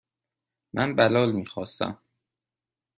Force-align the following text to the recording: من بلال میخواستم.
من 0.73 0.95
بلال 0.95 1.31
میخواستم. 1.31 1.97